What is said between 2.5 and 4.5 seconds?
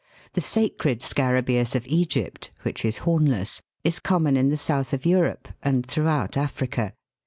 46), which is hornless, is common in